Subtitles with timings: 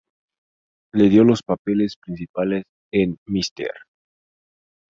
[0.93, 3.71] Le dio los papeles principales en "Mr.